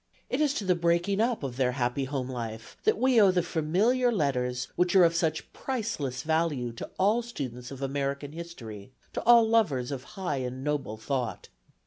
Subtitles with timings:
[0.31, 3.43] It is to the breaking up of their happy home life that we owe the
[3.43, 9.21] Familiar Letters which are of such priceless value to all students of American history, to
[9.25, 11.49] all lovers of high and noble thought.